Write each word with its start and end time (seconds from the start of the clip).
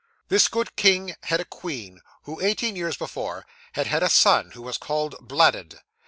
'This 0.29 0.47
good 0.47 0.75
king 0.75 1.13
had 1.25 1.39
a 1.39 1.45
queen, 1.45 2.01
who 2.23 2.41
eighteen 2.41 2.75
years 2.75 2.97
before, 2.97 3.45
had 3.73 3.85
had 3.85 4.01
a 4.01 4.09
son, 4.09 4.49
who 4.55 4.63
was 4.63 4.79
called 4.79 5.15
Bladud. 5.19 5.79